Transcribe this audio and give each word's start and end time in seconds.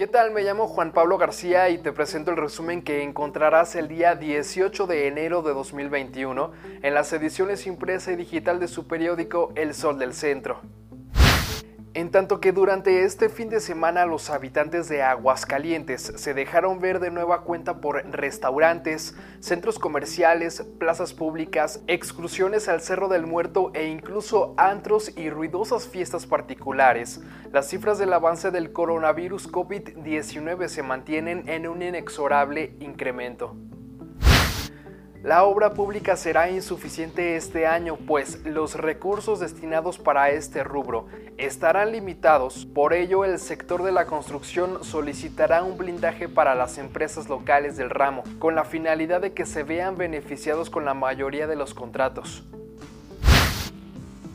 ¿Qué 0.00 0.06
tal? 0.06 0.30
Me 0.30 0.40
llamo 0.40 0.66
Juan 0.66 0.92
Pablo 0.92 1.18
García 1.18 1.68
y 1.68 1.76
te 1.76 1.92
presento 1.92 2.30
el 2.30 2.38
resumen 2.38 2.80
que 2.80 3.02
encontrarás 3.02 3.76
el 3.76 3.86
día 3.86 4.14
18 4.14 4.86
de 4.86 5.08
enero 5.08 5.42
de 5.42 5.52
2021 5.52 6.52
en 6.80 6.94
las 6.94 7.12
ediciones 7.12 7.66
impresa 7.66 8.10
y 8.10 8.16
digital 8.16 8.60
de 8.60 8.68
su 8.68 8.86
periódico 8.86 9.52
El 9.56 9.74
Sol 9.74 9.98
del 9.98 10.14
Centro. 10.14 10.62
En 11.92 12.12
tanto 12.12 12.40
que 12.40 12.52
durante 12.52 13.02
este 13.02 13.28
fin 13.28 13.48
de 13.48 13.58
semana 13.58 14.06
los 14.06 14.30
habitantes 14.30 14.88
de 14.88 15.02
Aguascalientes 15.02 16.12
se 16.14 16.34
dejaron 16.34 16.78
ver 16.78 17.00
de 17.00 17.10
nueva 17.10 17.42
cuenta 17.42 17.80
por 17.80 18.08
restaurantes, 18.12 19.16
centros 19.40 19.80
comerciales, 19.80 20.62
plazas 20.78 21.14
públicas, 21.14 21.82
excursiones 21.88 22.68
al 22.68 22.80
Cerro 22.80 23.08
del 23.08 23.26
Muerto 23.26 23.72
e 23.74 23.88
incluso 23.88 24.54
antros 24.56 25.10
y 25.18 25.30
ruidosas 25.30 25.88
fiestas 25.88 26.26
particulares, 26.26 27.22
las 27.52 27.68
cifras 27.68 27.98
del 27.98 28.12
avance 28.12 28.52
del 28.52 28.72
coronavirus 28.72 29.50
COVID-19 29.50 30.68
se 30.68 30.84
mantienen 30.84 31.48
en 31.48 31.66
un 31.66 31.82
inexorable 31.82 32.72
incremento. 32.78 33.56
La 35.22 35.44
obra 35.44 35.74
pública 35.74 36.16
será 36.16 36.48
insuficiente 36.48 37.36
este 37.36 37.66
año, 37.66 37.96
pues 38.06 38.42
los 38.46 38.74
recursos 38.74 39.38
destinados 39.38 39.98
para 39.98 40.30
este 40.30 40.64
rubro 40.64 41.08
estarán 41.36 41.92
limitados. 41.92 42.64
Por 42.64 42.94
ello, 42.94 43.26
el 43.26 43.38
sector 43.38 43.82
de 43.82 43.92
la 43.92 44.06
construcción 44.06 44.82
solicitará 44.82 45.62
un 45.62 45.76
blindaje 45.76 46.26
para 46.30 46.54
las 46.54 46.78
empresas 46.78 47.28
locales 47.28 47.76
del 47.76 47.90
ramo, 47.90 48.24
con 48.38 48.54
la 48.54 48.64
finalidad 48.64 49.20
de 49.20 49.34
que 49.34 49.44
se 49.44 49.62
vean 49.62 49.98
beneficiados 49.98 50.70
con 50.70 50.86
la 50.86 50.94
mayoría 50.94 51.46
de 51.46 51.56
los 51.56 51.74
contratos. 51.74 52.42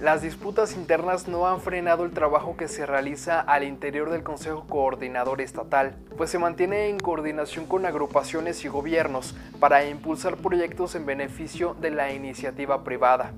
Las 0.00 0.22
disputas 0.22 0.76
internas 0.76 1.28
no 1.28 1.46
han 1.46 1.60
frenado 1.60 2.06
el 2.06 2.12
trabajo 2.12 2.56
que 2.56 2.68
se 2.68 2.86
realiza 2.86 3.38
al 3.38 3.64
interior 3.64 4.08
del 4.08 4.22
Consejo 4.22 4.66
Coordinador 4.66 5.42
Estatal, 5.42 5.94
pues 6.16 6.30
se 6.30 6.38
mantiene 6.38 6.88
en 6.88 6.98
coordinación 6.98 7.66
con 7.66 7.84
agrupaciones 7.84 8.64
y 8.64 8.68
gobiernos 8.68 9.36
para 9.58 9.84
impulsar 9.84 10.38
proyectos 10.38 10.94
en 10.94 11.04
beneficio 11.04 11.76
de 11.78 11.90
la 11.90 12.14
iniciativa 12.14 12.82
privada. 12.82 13.34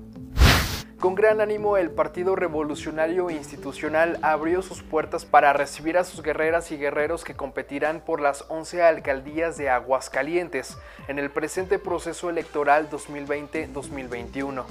Con 1.01 1.15
gran 1.15 1.41
ánimo, 1.41 1.75
el 1.75 1.91
Partido 1.91 2.33
Revolucionario 2.37 3.29
Institucional 3.29 4.17
abrió 4.21 4.61
sus 4.61 4.83
puertas 4.83 5.25
para 5.25 5.51
recibir 5.51 5.97
a 5.97 6.05
sus 6.05 6.23
guerreras 6.23 6.71
y 6.71 6.77
guerreros 6.77 7.25
que 7.25 7.35
competirán 7.35 7.99
por 7.99 8.21
las 8.21 8.45
11 8.47 8.83
alcaldías 8.83 9.57
de 9.57 9.69
Aguascalientes 9.69 10.77
en 11.09 11.19
el 11.19 11.29
presente 11.29 11.77
proceso 11.77 12.29
electoral 12.29 12.89
2020-2021 12.89 14.63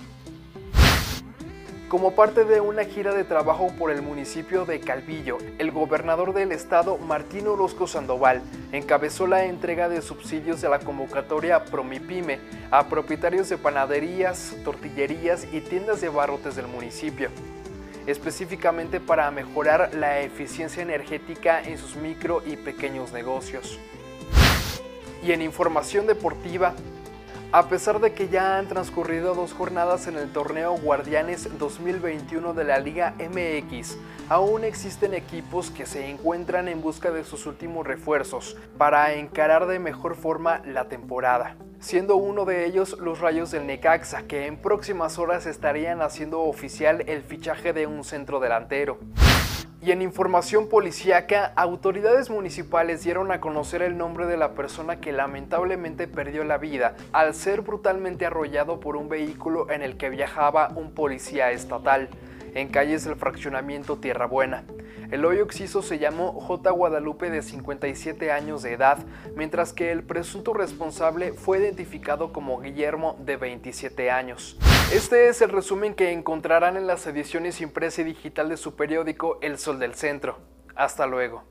como 1.92 2.12
parte 2.12 2.46
de 2.46 2.58
una 2.62 2.84
gira 2.84 3.12
de 3.12 3.22
trabajo 3.22 3.70
por 3.78 3.90
el 3.90 4.00
municipio 4.00 4.64
de 4.64 4.80
Calvillo, 4.80 5.36
el 5.58 5.70
gobernador 5.72 6.32
del 6.32 6.50
estado, 6.50 6.96
Martín 6.96 7.46
Orozco 7.46 7.86
Sandoval, 7.86 8.40
encabezó 8.72 9.26
la 9.26 9.44
entrega 9.44 9.90
de 9.90 10.00
subsidios 10.00 10.62
de 10.62 10.70
la 10.70 10.78
convocatoria 10.78 11.66
Promipime 11.66 12.40
a 12.70 12.88
propietarios 12.88 13.50
de 13.50 13.58
panaderías, 13.58 14.56
tortillerías 14.64 15.46
y 15.52 15.60
tiendas 15.60 16.00
de 16.00 16.08
barrotes 16.08 16.56
del 16.56 16.66
municipio 16.66 17.28
específicamente 18.06 18.98
para 18.98 19.30
mejorar 19.30 19.90
la 19.94 20.20
eficiencia 20.20 20.82
energética 20.82 21.62
en 21.62 21.76
sus 21.76 21.94
micro 21.96 22.42
y 22.44 22.56
pequeños 22.56 23.12
negocios. 23.12 23.78
Y 25.22 25.30
en 25.30 25.42
información 25.42 26.06
deportiva, 26.06 26.74
a 27.52 27.68
pesar 27.68 28.00
de 28.00 28.14
que 28.14 28.28
ya 28.28 28.56
han 28.56 28.66
transcurrido 28.66 29.34
dos 29.34 29.52
jornadas 29.52 30.06
en 30.06 30.16
el 30.16 30.32
torneo 30.32 30.74
Guardianes 30.78 31.50
2021 31.58 32.54
de 32.54 32.64
la 32.64 32.78
Liga 32.78 33.14
MX, 33.18 33.98
aún 34.30 34.64
existen 34.64 35.12
equipos 35.12 35.70
que 35.70 35.84
se 35.84 36.08
encuentran 36.08 36.66
en 36.68 36.80
busca 36.80 37.10
de 37.10 37.24
sus 37.24 37.44
últimos 37.44 37.86
refuerzos 37.86 38.56
para 38.78 39.12
encarar 39.12 39.66
de 39.66 39.78
mejor 39.78 40.16
forma 40.16 40.62
la 40.64 40.88
temporada 40.88 41.56
siendo 41.78 42.14
uno 42.16 42.44
de 42.44 42.64
ellos 42.64 42.96
los 43.00 43.18
Rayos 43.18 43.50
del 43.50 43.66
Necaxa, 43.66 44.22
que 44.22 44.46
en 44.46 44.56
próximas 44.56 45.18
horas 45.18 45.46
estarían 45.46 46.00
haciendo 46.00 46.42
oficial 46.42 47.02
el 47.08 47.22
fichaje 47.22 47.72
de 47.72 47.88
un 47.88 48.04
centro 48.04 48.38
delantero. 48.38 49.00
Y 49.84 49.90
en 49.90 50.00
información 50.00 50.68
policíaca, 50.68 51.52
autoridades 51.56 52.30
municipales 52.30 53.02
dieron 53.02 53.32
a 53.32 53.40
conocer 53.40 53.82
el 53.82 53.98
nombre 53.98 54.26
de 54.26 54.36
la 54.36 54.54
persona 54.54 55.00
que 55.00 55.10
lamentablemente 55.10 56.06
perdió 56.06 56.44
la 56.44 56.56
vida 56.56 56.94
al 57.10 57.34
ser 57.34 57.62
brutalmente 57.62 58.24
arrollado 58.24 58.78
por 58.78 58.94
un 58.94 59.08
vehículo 59.08 59.68
en 59.72 59.82
el 59.82 59.96
que 59.96 60.08
viajaba 60.08 60.70
un 60.76 60.92
policía 60.92 61.50
estatal 61.50 62.10
en 62.54 62.68
calles 62.68 63.04
del 63.04 63.16
fraccionamiento 63.16 63.96
Tierra 63.96 64.26
Buena. 64.26 64.62
El 65.12 65.26
hoyo 65.26 65.42
occiso 65.42 65.82
se 65.82 65.98
llamó 65.98 66.32
J. 66.40 66.70
Guadalupe 66.70 67.28
de 67.28 67.42
57 67.42 68.32
años 68.32 68.62
de 68.62 68.72
edad, 68.72 68.96
mientras 69.36 69.74
que 69.74 69.92
el 69.92 70.02
presunto 70.02 70.54
responsable 70.54 71.34
fue 71.34 71.58
identificado 71.58 72.32
como 72.32 72.62
Guillermo 72.62 73.18
de 73.20 73.36
27 73.36 74.10
años. 74.10 74.56
Este 74.90 75.28
es 75.28 75.42
el 75.42 75.50
resumen 75.50 75.94
que 75.94 76.12
encontrarán 76.12 76.78
en 76.78 76.86
las 76.86 77.06
ediciones 77.06 77.60
impresa 77.60 78.00
y 78.00 78.04
digital 78.04 78.48
de 78.48 78.56
su 78.56 78.74
periódico 78.74 79.38
El 79.42 79.58
Sol 79.58 79.78
del 79.78 79.94
Centro. 79.94 80.38
Hasta 80.74 81.06
luego. 81.06 81.44